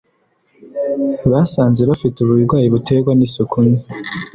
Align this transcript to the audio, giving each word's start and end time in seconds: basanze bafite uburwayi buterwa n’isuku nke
basanze 1.31 1.81
bafite 1.89 2.17
uburwayi 2.19 2.67
buterwa 2.73 3.11
n’isuku 3.15 3.57
nke 3.65 3.79